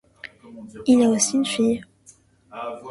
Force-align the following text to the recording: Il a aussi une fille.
Il 0.87 1.03
a 1.03 1.09
aussi 1.09 1.35
une 1.37 1.45
fille. 1.45 1.83